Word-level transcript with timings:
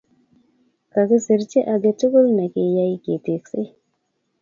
kakisir 0.91 1.41
kyi 1.49 1.59
age 1.73 1.91
tugul 1.99 2.27
nekakiyai 2.37 2.95
keteksei 3.03 3.67